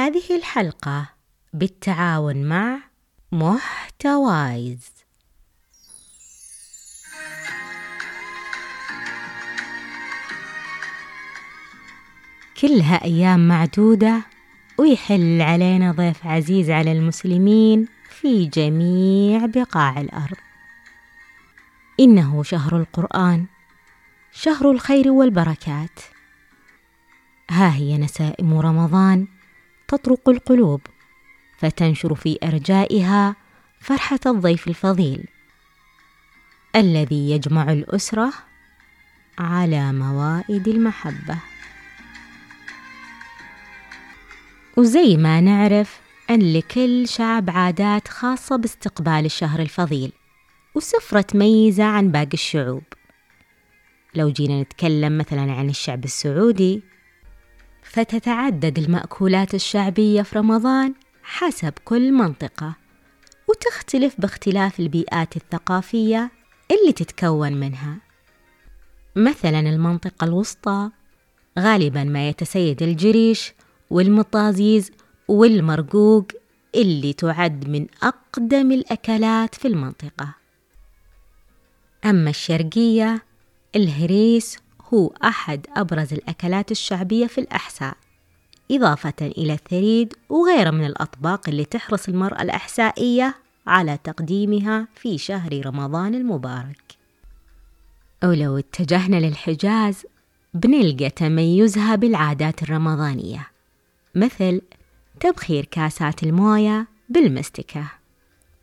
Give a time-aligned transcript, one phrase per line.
[0.00, 1.08] هذه الحلقة
[1.52, 2.78] بالتعاون مع
[3.32, 4.90] محتوايز.
[12.60, 14.22] كلها أيام معدودة
[14.78, 20.36] ويحل علينا ضيف عزيز على المسلمين في جميع بقاع الأرض.
[22.00, 23.46] إنه شهر القرآن
[24.32, 26.00] شهر الخير والبركات.
[27.50, 29.39] ها هي نسائم رمضان.
[29.90, 30.80] تطرق القلوب
[31.58, 33.36] فتنشر في أرجائها
[33.80, 35.24] فرحة الضيف الفضيل
[36.76, 38.32] الذي يجمع الأسرة
[39.38, 41.38] على موائد المحبة.
[44.76, 50.12] وزي ما نعرف أن لكل شعب عادات خاصة باستقبال الشهر الفضيل
[50.74, 52.82] وسفرة تميزه عن باقي الشعوب.
[54.14, 56.82] لو جينا نتكلم مثلا عن الشعب السعودي
[57.90, 62.76] فتتعدد المأكولات الشعبية في رمضان حسب كل منطقة
[63.48, 66.30] وتختلف باختلاف البيئات الثقافية
[66.70, 67.96] اللي تتكون منها.
[69.16, 70.90] مثلا المنطقة الوسطى
[71.58, 73.52] غالبا ما يتسيد الجريش
[73.90, 74.90] والمطازيز
[75.28, 76.26] والمرقوق
[76.74, 80.34] اللي تعد من أقدم الأكلات في المنطقة.
[82.04, 83.22] أما الشرقية
[83.76, 84.58] الهريس
[84.94, 87.96] هو أحد أبرز الأكلات الشعبية في الأحساء
[88.70, 93.34] إضافة إلى الثريد وغيره من الأطباق اللي تحرص المرأة الأحسائية
[93.66, 96.82] على تقديمها في شهر رمضان المبارك.
[98.24, 100.06] ولو اتجهنا للحجاز
[100.54, 103.46] بنلقى تميزها بالعادات الرمضانية
[104.14, 104.60] مثل
[105.20, 107.92] تبخير كاسات الموية بالمستكة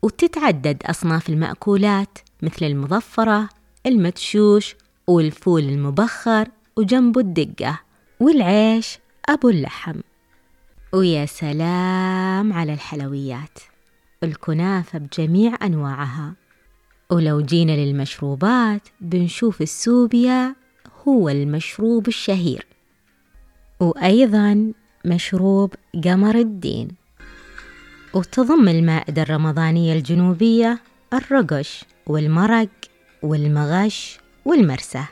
[0.01, 3.49] وتتعدد أصناف المأكولات مثل المظفرة
[3.85, 4.75] المدشوش
[5.07, 7.79] والفول المبخر وجنبه الدقة
[8.19, 9.99] والعيش أبو اللحم.
[10.93, 13.59] ويا سلام على الحلويات.
[14.23, 16.33] الكنافة بجميع أنواعها.
[17.09, 20.55] ولو جينا للمشروبات بنشوف السوبيا
[21.07, 22.65] هو المشروب الشهير.
[23.79, 24.73] وأيضا
[25.05, 25.73] مشروب
[26.05, 26.87] قمر الدين.
[28.13, 30.79] وتضم المائدة الرمضانية الجنوبية
[31.13, 32.69] الرقش والمرق
[33.23, 35.03] والمغش والمرسى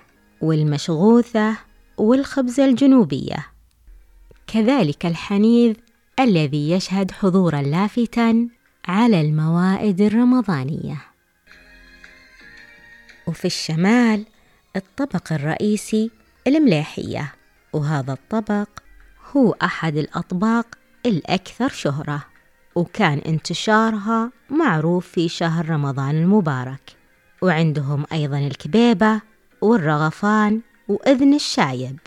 [0.42, 1.58] والمشغوثة
[1.98, 3.48] والخبزة الجنوبية.
[4.48, 5.76] كذلك الحنيذ
[6.20, 8.50] الذي يشهد حضورا لافتا
[8.88, 10.98] على الموائد الرمضانية.
[13.28, 14.26] وفي الشمال
[14.76, 16.12] الطبق الرئيسي
[16.48, 17.34] المليحية
[17.74, 18.70] وهذا الطبق
[19.36, 20.68] هو أحد الأطباق
[21.06, 22.26] الأكثر شهرة
[22.76, 26.95] وكان انتشارها معروف في شهر رمضان المبارك.
[27.42, 29.22] وعندهم أيضا الكبيبة
[29.62, 32.00] والرغفان وإذن الشايب.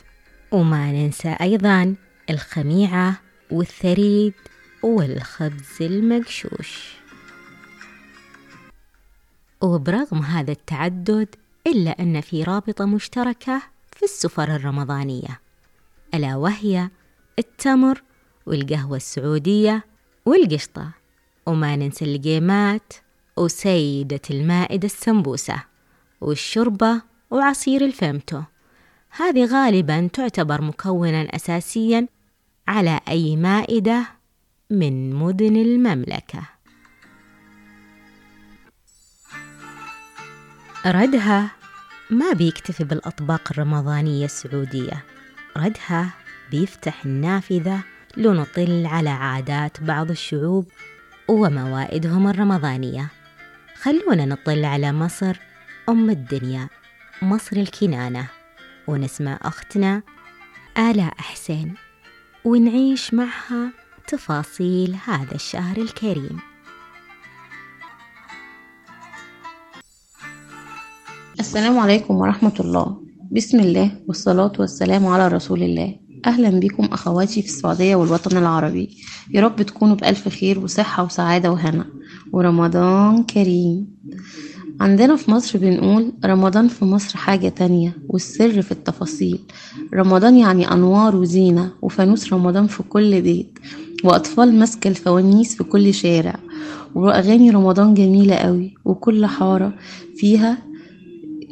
[0.52, 1.94] وما ننسى أيضا
[2.30, 4.34] الخميعة والثريد
[4.82, 6.98] والخبز المقشوش.
[9.60, 11.34] وبرغم هذا التعدد
[11.66, 13.62] إلا أن في رابطة مشتركة
[13.96, 15.40] في السفر الرمضانية
[16.14, 16.90] ألا وهي
[17.38, 18.02] التمر
[18.46, 19.84] والقهوة السعودية
[20.26, 20.90] والقشطة.
[21.46, 22.92] وما ننسى القيمات
[23.38, 25.62] وسيدة المائدة السمبوسة
[26.20, 28.42] والشربة وعصير الفيمتو
[29.10, 32.06] هذه غالبا تعتبر مكونا أساسيا
[32.68, 34.06] على أي مائدة
[34.70, 36.42] من مدن المملكة.
[40.86, 41.50] ردها
[42.10, 45.04] ما بيكتفي بالأطباق الرمضانية السعودية.
[45.56, 46.10] ردها
[46.50, 47.80] بيفتح النافذة
[48.16, 50.66] لنطل على عادات بعض الشعوب
[51.28, 53.08] وموائدهم الرمضانية.
[53.82, 55.36] خلونا نطل على مصر
[55.88, 56.68] أم الدنيا
[57.22, 58.28] مصر الكنانة
[58.86, 60.02] ونسمع أختنا
[60.78, 61.74] آلاء حسين
[62.44, 63.72] ونعيش معها
[64.08, 66.38] تفاصيل هذا الشهر الكريم.
[71.40, 73.02] السلام عليكم ورحمة الله.
[73.30, 76.07] بسم الله والصلاة والسلام على رسول الله.
[76.26, 78.96] أهلا بكم أخواتي في السعودية والوطن العربي.
[79.34, 81.84] يا رب تكونوا بألف خير وصحة وسعادة وهنا.
[82.32, 83.86] ورمضان كريم.
[84.80, 89.38] عندنا في مصر بنقول رمضان في مصر حاجة تانية والسر في التفاصيل.
[89.94, 93.58] رمضان يعني أنوار وزينة وفانوس رمضان في كل بيت
[94.04, 96.38] وأطفال ماسكة الفوانيس في كل شارع
[96.94, 99.74] وأغاني رمضان جميلة قوي وكل حارة
[100.16, 100.58] فيها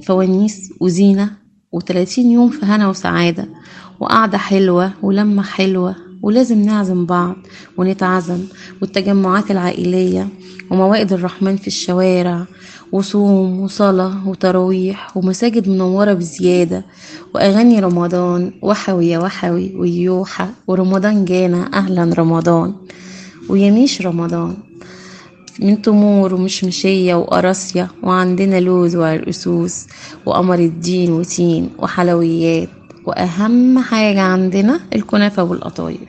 [0.07, 1.31] فوانيس وزينة
[1.73, 3.49] وتلاتين يوم في هنا وسعادة.
[4.01, 7.37] وقعدة حلوة ولمة حلوة ولازم نعزم بعض
[7.77, 8.39] ونتعزم
[8.81, 10.29] والتجمعات العائلية
[10.71, 12.45] وموائد الرحمن في الشوارع
[12.93, 16.85] وصوم وصلاة وتراويح ومساجد منورة بزيادة
[17.35, 22.75] وأغاني رمضان وحوي يا وحوي ويوحى ورمضان جانا أهلا رمضان
[23.49, 24.57] ويميش رمضان
[25.61, 29.87] من تمور ومشمشية وقراصية وعندنا لوز وعرقسوس
[30.27, 32.69] وقمر الدين وتين وحلويات
[33.07, 36.01] وأهم حاجة عندنا الكنافة والقطايف.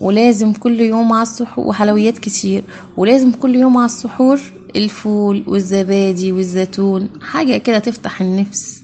[0.00, 2.64] ولازم كل يوم على السحور وحلويات كتير.
[2.96, 4.40] ولازم كل يوم على السحور
[4.76, 8.82] الفول والزبادي والزيتون حاجة كده تفتح النفس.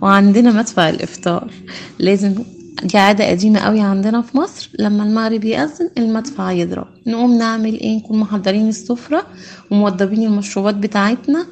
[0.00, 1.50] وعندنا مدفع الإفطار.
[1.98, 2.34] لازم
[2.82, 4.70] دي عادة قديمة قوي عندنا في مصر.
[4.78, 6.86] لما المغرب يأذن المدفع يضرب.
[7.06, 9.26] نقوم نعمل إيه؟ نكون محضرين السفرة
[9.70, 11.46] وموضبين المشروبات بتاعتنا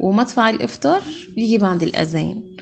[0.00, 1.02] ومدفع الإفطار
[1.36, 2.55] يجي بعد الأذان.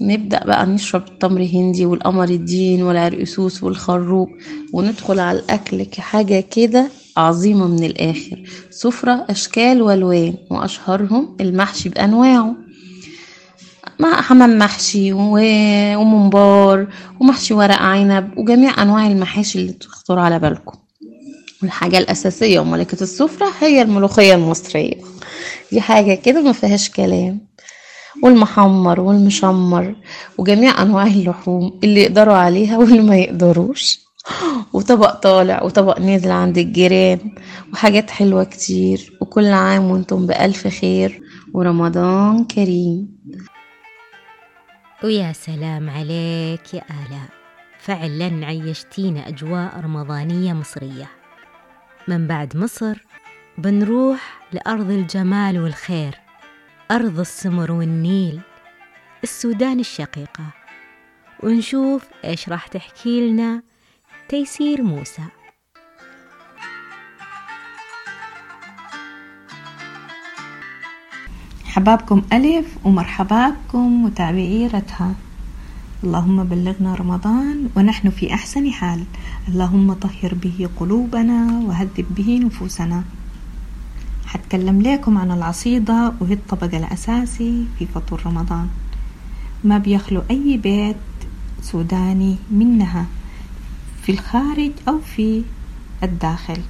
[0.00, 4.28] نبدأ بقى نشرب التمر هندي والقمر الدين والعرقسوس والخروب
[4.72, 8.42] وندخل على الأكل كحاجة كده عظيمة من الآخر.
[8.70, 12.54] سفرة أشكال وألوان وأشهرهم المحشي بأنواعه.
[13.98, 16.86] مع حمام محشي وممبار
[17.20, 20.78] ومحشي ورق عنب وجميع أنواع المحاشي اللي تخطر على بالكم.
[21.62, 24.94] والحاجة الأساسية وملكة السفرة هي الملوخية المصرية.
[25.72, 27.47] دي حاجة كده ما فيهاش كلام.
[28.22, 29.94] والمحمر والمشمر
[30.38, 33.98] وجميع أنواع اللحوم اللي يقدروا عليها واللي ما يقدروش.
[34.72, 37.34] وطبق طالع وطبق نازل عند الجيران
[37.72, 39.18] وحاجات حلوة كتير.
[39.20, 41.22] وكل عام وأنتم بألف خير
[41.54, 43.18] ورمضان كريم.
[45.04, 47.28] ويا سلام عليك يا آلاء.
[47.80, 51.10] فعلا عيشتينا أجواء رمضانية مصرية.
[52.08, 53.04] من بعد مصر
[53.58, 56.27] بنروح لأرض الجمال والخير.
[56.90, 58.40] أرض السمر والنيل
[59.22, 60.44] السودان الشقيقة.
[61.42, 63.62] ونشوف إيش راح تحكي لنا
[64.28, 65.22] تيسير موسى.
[71.64, 75.14] حبابكم ألف ومرحبا بكم متابعي رتها.
[76.04, 79.04] اللهم بلغنا رمضان ونحن في أحسن حال.
[79.48, 83.04] اللهم طهر به قلوبنا وهذب به نفوسنا.
[84.28, 88.68] حتكلم لكم عن العصيدة وهي الطبق الأساسي في فطور رمضان.
[89.64, 90.96] ما بيخلو أي بيت
[91.62, 93.06] سوداني منها
[94.02, 95.42] في الخارج أو في
[96.02, 96.60] الداخل.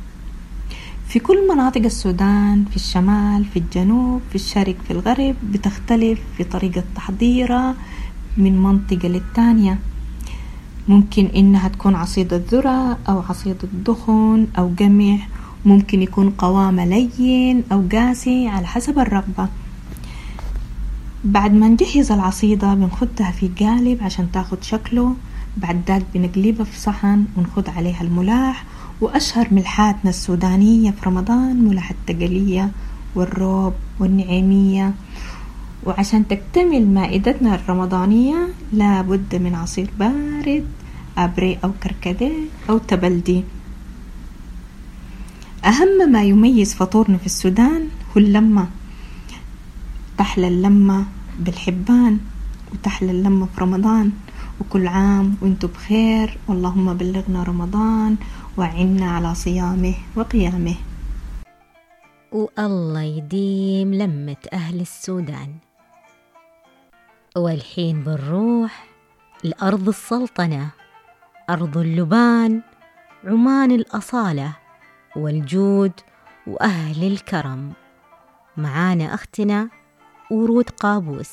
[1.09, 6.85] في كل مناطق السودان في الشمال في الجنوب في الشرق في الغرب بتختلف في طريقة
[6.95, 7.75] تحضيرها
[8.37, 9.79] من منطقة للتانية.
[10.89, 15.29] ممكن إنها تكون عصيدة ذرة أو عصيدة دخن أو قمح
[15.65, 19.49] ممكن يكون قوامه لين أو قاسي على حسب الرغبة.
[21.25, 25.15] بعد ما نجهز العصيدة بنخدها في قالب عشان تاخد شكله.
[25.57, 28.65] بعد ذاك بنقلبها في صحن ونخد عليها الملاح
[29.01, 32.71] وأشهر ملحاتنا السودانية في رمضان ملح التقلية
[33.15, 34.95] والروب والنعيمية.
[35.87, 40.67] وعشان تكتمل مائدتنا الرمضانية لابد من عصير بارد
[41.19, 42.33] أبري أو كركديه
[42.71, 43.45] أو تبلدي.
[45.65, 48.69] أهم ما يميز فطورنا في السودان هو اللمة.
[50.19, 51.05] تحلى اللمة
[51.39, 52.19] بالحبان
[52.73, 54.13] وتحلى اللمة في رمضان.
[54.61, 56.39] وكل عام وأنتم بخير.
[56.49, 58.17] واللهم بلغنا رمضان
[58.59, 60.75] وعنا على صيامه وقيامه.
[62.33, 65.55] والله يديم لمة أهل السودان.
[67.37, 68.87] والحين بنروح
[69.45, 70.71] لأرض السلطنة
[71.51, 72.63] أرض اللبان
[73.25, 74.68] عمان الأصالة.
[75.19, 75.93] والجود
[76.47, 77.73] وأهل الكرم.
[78.57, 79.71] معانا أختنا
[80.31, 81.33] ورود قابوس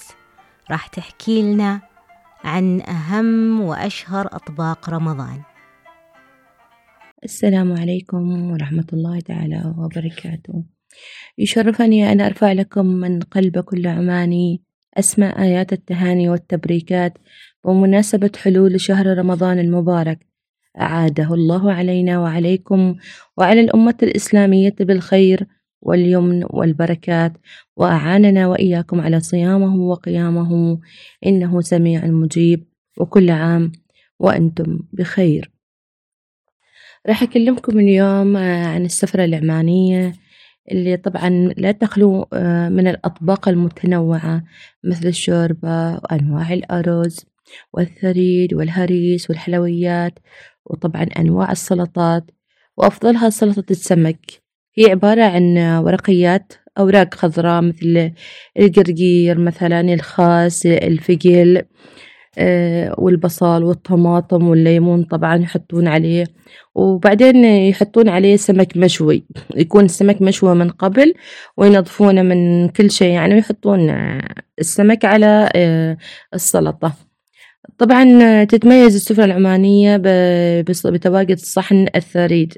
[0.72, 1.82] راح تحكي لنا
[2.44, 5.42] عن أهم وأشهر أطباق رمضان.
[7.24, 10.64] السلام عليكم ورحمة الله تعالى وبركاته.
[11.38, 14.64] يشرفني أن أرفع لكم من قلب كل عماني
[14.98, 17.18] أسماء آيات التهاني والتبريكات
[17.66, 20.35] بمناسبة حلول شهر رمضان المبارك.
[20.82, 22.96] أعاده الله علينا وعليكم
[23.38, 25.48] وعلى الأمة الإسلامية بالخير
[25.82, 27.34] واليمن والبركات
[27.78, 30.80] وأعاننا وإياكم على صيامه وقيامه.
[31.26, 32.68] إنه سميع مجيب
[33.00, 33.72] وكل عام
[34.20, 35.52] وأنتم بخير.
[37.08, 40.14] راح أكلمكم اليوم عن السفرة العمانية
[40.72, 42.28] اللي طبعا لا تخلو
[42.70, 44.44] من الأطباق المتنوعة
[44.84, 47.26] مثل الشوربة وأنواع الأرز
[47.74, 50.20] والثريد والهريس والحلويات
[50.66, 52.32] وطبعا أنواع السلطات
[52.78, 54.20] وأفضلها سلطة السمك.
[54.78, 58.12] هي عبارة عن ورقيات أوراق خضراء مثل
[58.60, 61.62] القرقير مثلا الخاس الفقل
[62.38, 66.26] آه، والبصل والطماطم والليمون طبعا يحطون عليه.
[66.76, 69.26] وبعدين يحطون عليه سمك مشوي.
[69.56, 71.14] يكون السمك مشوي من قبل
[71.58, 73.90] وينظفونه من كل شيء يعني ويحطون
[74.60, 75.98] السمك على آه،
[76.34, 77.05] السلطة.
[77.78, 79.98] طبعا تتميز السفرة العمانية
[80.86, 82.54] بتواجد الصحن الثريد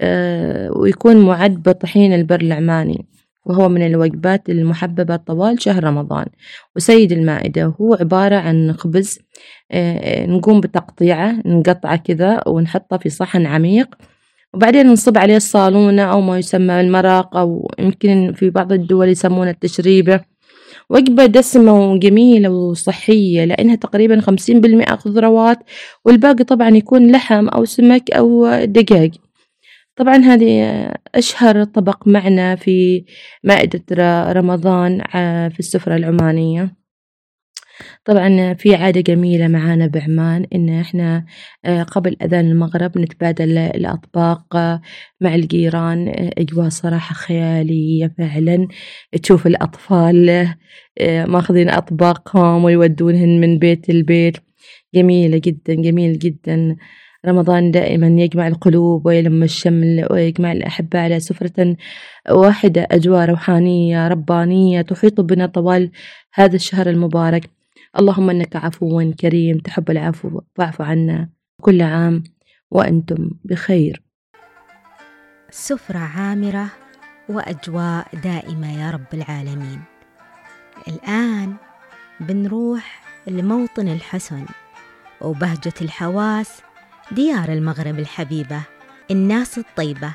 [0.00, 3.06] آه، ويكون معد بطحين البر العماني
[3.46, 6.26] وهو من الوجبات المحببة طوال شهر رمضان.
[6.76, 9.18] وسيد المائدة هو عبارة عن خبز
[9.70, 13.94] آه، نقوم بتقطيعه نقطعه كذا ونحطه في صحن عميق
[14.54, 20.20] وبعدين نصب عليه الصالونة أو ما يسمى المرق أو يمكن في بعض الدول يسمونه التشريبة.
[20.90, 25.58] وجبة دسمة وجميلة وصحية لأنها تقريبا خمسين بالمئة خضروات
[26.04, 29.14] والباقي طبعا يكون لحم أو سمك أو دجاج.
[29.96, 30.62] طبعا هذه
[31.14, 33.04] أشهر طبق معنا في
[33.44, 33.82] مائدة
[34.32, 35.02] رمضان
[35.50, 36.76] في السفرة العمانية.
[38.04, 41.24] طبعا في عادة جميلة معانا بعمان إن إحنا
[41.92, 44.56] قبل أذان المغرب نتبادل الأطباق
[45.20, 48.68] مع الجيران أجواء صراحة خيالية فعلا.
[49.22, 50.48] تشوف الأطفال
[51.02, 54.36] ماخذين أطباقهم ويودونهن من بيت لبيت.
[54.94, 56.76] جميلة جدا جميل جدا.
[57.26, 61.76] رمضان دائما يجمع القلوب ويلم الشمل ويجمع الأحبة على سفرة
[62.30, 65.90] واحدة أجواء روحانية ربانية تحيط بنا طوال
[66.34, 67.57] هذا الشهر المبارك.
[67.96, 71.28] اللهم إنك عفو كريم تحب العفو فاعف عنا
[71.62, 72.24] كل عام
[72.70, 74.02] وأنتم بخير.
[75.50, 76.70] سفرة عامرة
[77.28, 79.82] وأجواء دائمة يا رب العالمين.
[80.88, 81.56] الآن
[82.20, 84.44] بنروح لموطن الحسن
[85.20, 86.62] وبهجة الحواس
[87.12, 88.62] ديار المغرب الحبيبة
[89.10, 90.12] الناس الطيبة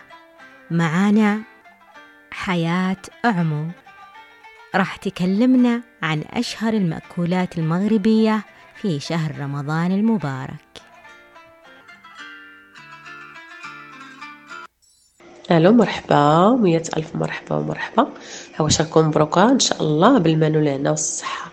[0.72, 1.42] معانا
[2.32, 3.68] حياة أعمو
[4.75, 8.44] راح تكلمنا عن أشهر المأكولات المغربية
[8.82, 10.82] في شهر رمضان المبارك.
[15.51, 16.50] ألو مرحبا.
[16.50, 18.08] مية ألف مرحبا ومرحبا.
[18.60, 21.51] عواشركم مبروكة إن شاء الله بالمال والهنا والصحة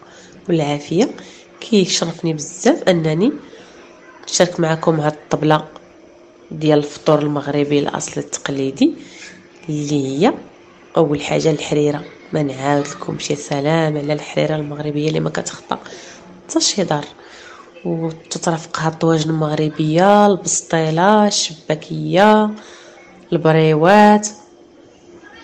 [0.49, 1.11] والعافية.
[1.61, 3.33] كيشرفني بزاف أنني
[4.25, 5.69] نشارك معكم هاد الطبلة
[6.51, 8.95] ديال الفطور المغربي الاصلي التقليدي
[9.69, 10.33] اللي هي
[10.97, 12.05] أول حاجة الحريرة.
[12.33, 15.79] ما نعاود لكم شي سلام على الحريرة المغربية اللي ما كتخطى
[16.49, 17.05] حتى شي دار.
[17.85, 22.51] وتترافقها الطواجن المغربية البسطيلة الشباكية
[23.33, 24.29] البريوات.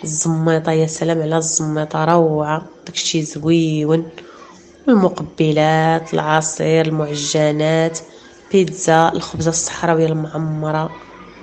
[0.04, 2.66] الزميطة يا سلام على الزميطة روعة.
[2.86, 4.08] داكشي زويون
[4.88, 7.98] المقبلات العصير المعجنات
[8.52, 10.90] بيتزا الخبزة الصحراوية المعمرة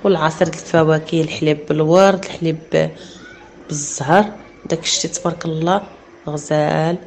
[0.04, 2.90] والعصير الفواكه الحليب بالورد الحليب
[3.68, 4.43] بالزهر.
[4.70, 5.82] داكشي تبارك الله
[6.26, 6.98] غزال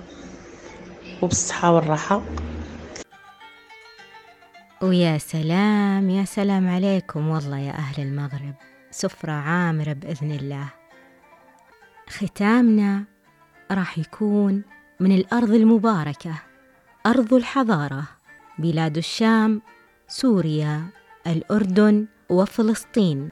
[1.22, 2.22] وبالصحة والراحة.
[4.82, 8.54] ويا سلام يا سلام عليكم والله يا أهل المغرب.
[8.92, 10.70] سفرة عامرة بإذن الله.
[12.10, 13.04] ختامنا
[13.72, 14.64] راح يكون
[15.00, 16.34] من الأرض المباركة
[17.06, 18.04] أرض الحضارة
[18.60, 19.62] بلاد الشام
[20.08, 20.86] سوريا
[21.28, 23.30] الأردن وفلسطين.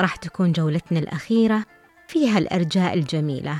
[0.00, 1.64] راح تكون جولتنا الأخيرة
[2.08, 3.56] فيها الأرجاء الجميلة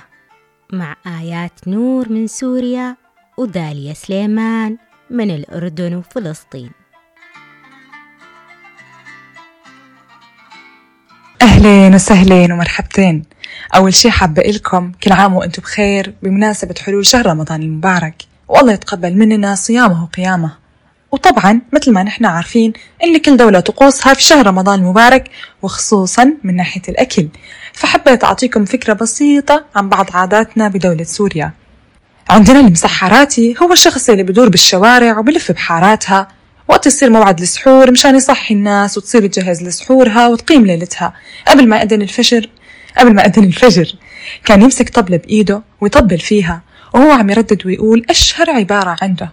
[0.72, 2.96] مع آيات نور من سوريا
[3.38, 4.76] وداليا سليمان
[5.10, 6.70] من الأردن وفلسطين.
[11.42, 13.22] أهلين وسهلين ومرحبتين.
[13.76, 19.14] أول شي حابة لكم كل عام وأنتم بخير بمناسبة حلول شهر رمضان المبارك والله يتقبل
[19.14, 20.56] مننا صيامه وقيامه.
[21.12, 22.72] وطبعا مثل ما نحن عارفين
[23.04, 25.30] إن كل دولة طقوسها في شهر رمضان المبارك
[25.62, 27.28] وخصوصا من ناحية الأكل.
[27.74, 31.52] فحبيت أعطيكم فكرة بسيطة عن بعض عاداتنا بدولة سوريا.
[32.30, 36.28] عندنا المسحراتي هو الشخص اللي بدور بالشوارع وبلف بحاراتها
[36.68, 41.12] وقت يصير موعد السحور مشان يصحي الناس وتصير تجهز لسحورها وتقيم ليلتها.
[41.48, 42.48] قبل ما أذن الفجر
[42.98, 43.94] قبل ما أذن الفجر
[44.44, 46.62] كان يمسك طبلة بإيده ويطبل فيها
[46.94, 49.32] وهو عم يردد ويقول أشهر عبارة عنده.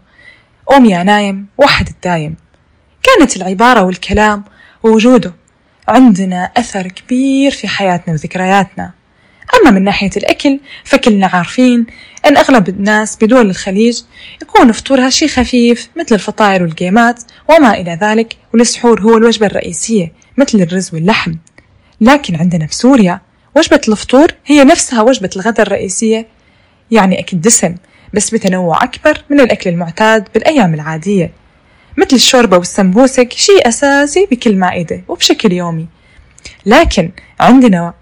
[0.65, 2.35] قوم يا نايم وحد الدايم.
[3.03, 4.43] كانت العبارة والكلام
[4.83, 5.33] ووجوده
[5.87, 8.91] عندنا أثر كبير في حياتنا وذكرياتنا.
[9.61, 11.85] أما من ناحية الأكل فكلنا عارفين
[12.25, 14.01] أن أغلب الناس بدول الخليج
[14.41, 20.61] يكون فطورها شي خفيف مثل الفطاير والجيمات وما إلى ذلك والسحور هو الوجبة الرئيسية مثل
[20.61, 21.33] الرز واللحم.
[22.01, 23.21] لكن عندنا في سوريا
[23.55, 26.27] وجبة الفطور هي نفسها وجبة الغداء الرئيسية
[26.91, 27.75] يعني أكل دسم
[28.13, 31.31] بس بتنوع أكبر من الأكل المعتاد بالأيام العادية.
[32.01, 35.87] مثل الشوربة والسمبوسك شيء أساسي بكل مائدة وبشكل يومي.
[36.65, 37.93] لكن عندنا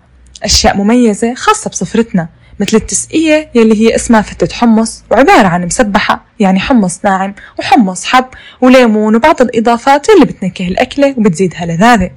[0.44, 2.30] أشياء مميزة خاصة بسفرتنا
[2.60, 8.26] مثل التسقية يلي هي اسمها فتة حمص وعبارة عن مسبحة يعني حمص ناعم وحمص حب
[8.62, 12.10] وليمون وبعض الإضافات اللي بتنكه الأكلة وبتزيدها لذاذة.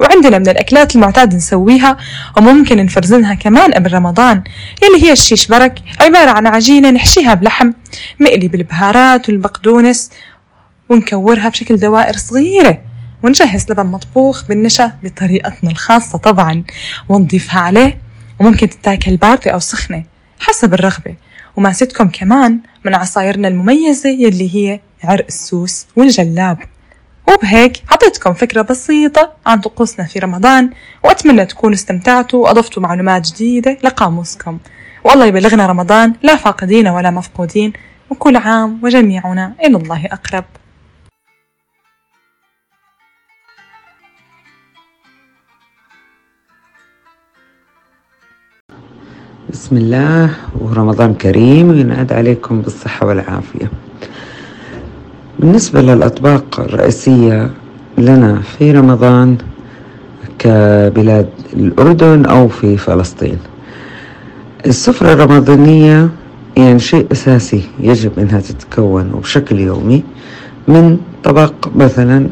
[0.00, 1.96] وعندنا من الأكلات المعتاد نسويها
[2.36, 4.42] وممكن نفرزنها كمان قبل رمضان
[4.82, 7.72] يلي هي الشيش برك عبارة عن عجينة نحشيها بلحم
[8.20, 10.10] مقلي بالبهارات والبقدونس
[10.88, 12.78] ونكورها بشكل دوائر صغيرة
[13.22, 16.64] ونجهز لبن مطبوخ بالنشا بطريقتنا الخاصة طبعا.
[17.08, 17.98] ونضيفها عليه
[18.40, 20.04] وممكن تتاكل باردة أو سخنة
[20.40, 21.14] حسب الرغبة.
[21.56, 26.58] وماسككم كمان من عصايرنا المميزة يلي هي عرق السوس والجلاب.
[27.28, 30.70] وبهيك عطيتكم فكرة بسيطة عن طقوسنا في رمضان
[31.04, 34.58] وأتمنى تكونوا استمتعتوا وأضفتوا معلومات جديدة لقاموسكم.
[35.04, 37.72] والله يبلغنا رمضان لا فاقدين ولا مفقودين
[38.10, 40.44] وكل عام وجميعنا إلى الله أقرب.
[49.52, 53.70] بسم الله ورمضان كريم وينعاد عليكم بالصحة والعافية
[55.38, 57.50] بالنسبة للأطباق الرئيسية
[57.98, 59.36] لنا في رمضان
[60.38, 63.38] كبلاد الأردن أو في فلسطين
[64.66, 66.08] السفرة الرمضانية
[66.56, 70.02] يعني شيء أساسي يجب أنها تتكون وبشكل يومي
[70.68, 72.26] من طبق مثلا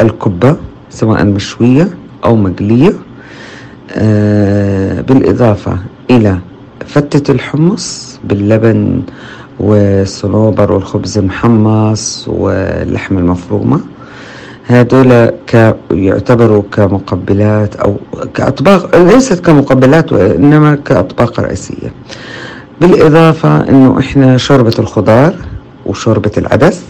[0.00, 0.56] الكبة
[0.90, 1.88] سواء مشوية
[2.24, 2.92] أو مقلية
[5.08, 5.78] بالإضافة
[6.10, 6.38] إلى
[6.86, 9.02] فتة الحمص باللبن
[9.60, 13.80] والصنوبر والخبز المحمص واللحم المفرومة.
[14.66, 15.30] هذول
[15.90, 17.96] يعتبروا كمقبلات أو
[18.34, 21.92] كأطباق ليست كمقبلات وإنما كأطباق رئيسية.
[22.80, 25.34] بالإضافة إنه إحنا شوربة الخضار
[25.86, 26.82] وشوربة العدس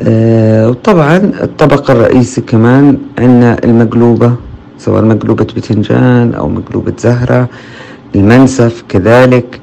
[0.00, 4.34] آه وطبعا الطبق الرئيسي كمان عندنا المقلوبة
[4.78, 7.48] سواء مقلوبة بتنجان أو مقلوبة زهرة.
[8.14, 9.60] المنسف كذلك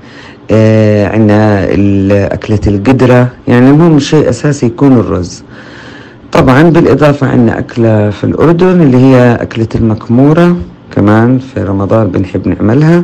[0.51, 1.63] آه عندنا
[2.33, 3.27] أكلة القدرة.
[3.47, 5.43] يعني المهم شيء أساسي يكون الرز.
[6.31, 10.57] طبعا بالإضافة عندنا أكلة في الأردن اللي هي أكلة المكمورة
[10.91, 13.03] كمان في رمضان بنحب نعملها.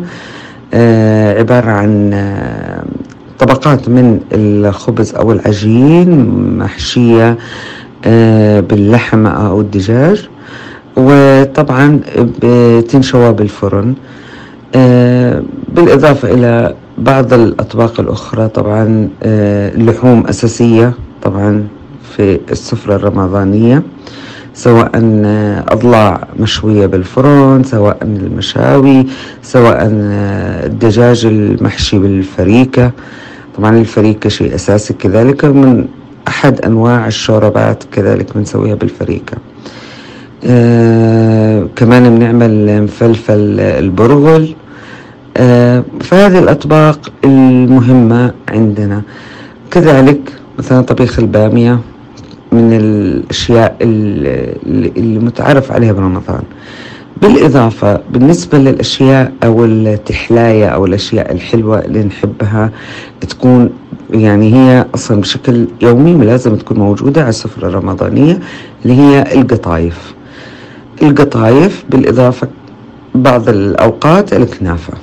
[0.74, 2.84] آه عبارة عن آه
[3.40, 7.38] طبقات من الخبز أو العجين محشية
[8.06, 10.30] آه باللحم أو الدجاج.
[10.98, 12.00] وطبعا
[12.44, 13.94] بتنشوى بالفرن.
[15.76, 21.68] بالإضافة إلى بعض الأطباق الأخرى طبعا آه اللحوم أساسية طبعا
[22.18, 23.84] في السفرة الرمضانية
[24.54, 24.90] سواء
[25.70, 29.06] أضلاع مشوية بالفرن سواء المشاوي
[29.44, 29.78] سواء
[30.66, 32.92] الدجاج المحشي بالفريكة.
[33.58, 35.86] طبعا الفريكة شيء أساسي كذلك من
[36.28, 39.38] أحد أنواع الشوربات كذلك بنسويها بالفريكة.
[40.46, 44.44] آه كمان بنعمل مفلفل البرغل.
[44.44, 44.65] آه
[46.02, 49.02] فهذه الأطباق المهمة عندنا.
[49.72, 50.20] كذلك
[50.60, 51.80] مثلا طبيخ البامية
[52.52, 56.44] من الأشياء اللي متعرف عليها برمضان.
[57.22, 62.72] بالإضافة بالنسبة للأشياء أو التحلاية أو الأشياء الحلوة اللي نحبها
[63.30, 63.70] تكون
[64.14, 68.40] يعني هي أصلا بشكل يومي لازم تكون موجودة على السفرة الرمضانية
[68.86, 70.14] اللي هي القطايف.
[71.04, 72.48] القطايف بالإضافة
[73.16, 74.94] بعض الأوقات الكنافة.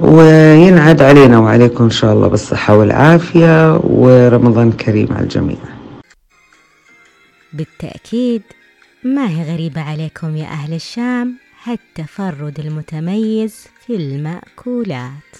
[0.00, 5.58] وينعاد علينا وعليكم إن شاء الله بالصحة والعافية ورمضان كريم على الجميع.
[7.52, 8.42] بالتأكيد
[9.04, 15.30] ما هي غريبة عليكم يا أهل الشام؟ هالتفرد المتميز في المأكولات.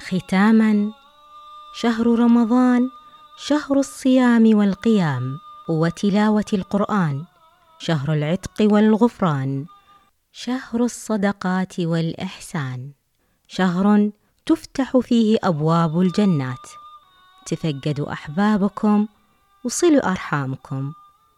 [0.00, 0.90] ختاما
[1.74, 2.88] شهر رمضان
[3.46, 5.38] شهر الصيام والقيام
[5.68, 7.24] وتلاوة القرآن.
[7.78, 9.66] شهر العتق والغفران
[10.32, 12.92] شهر الصدقات والإحسان.
[13.46, 14.10] شهر
[14.46, 16.66] تفتح فيه أبواب الجنات.
[17.46, 19.06] تفقدوا أحبابكم
[19.64, 20.92] وصلوا أرحامكم.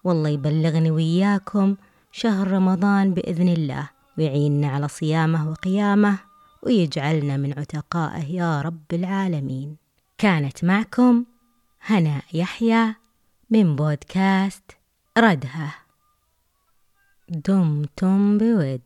[0.04, 1.76] والله يبلغني وياكم
[2.12, 6.18] شهر رمضان بإذن الله ويعيننا على صيامه وقيامه
[6.62, 9.76] ويجعلنا من عتقائه يا رب العالمين.
[10.18, 11.24] كانت معكم
[11.82, 12.94] هناء يحيى
[13.50, 14.64] من بودكاست
[15.18, 15.89] ردها.
[17.43, 18.81] دمتم بود